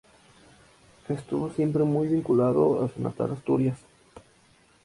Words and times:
Estuvo 1.09 1.51
siempre 1.51 1.83
muy 1.83 2.07
vinculado 2.07 2.83
a 2.83 2.89
su 2.89 2.99
natal 3.03 3.33
Asturias. 3.33 3.77